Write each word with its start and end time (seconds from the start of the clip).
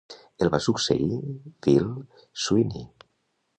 El 0.45 0.49
va 0.55 0.59
succeir 0.67 1.19
Bill 1.67 1.87
Sweeney. 2.47 2.85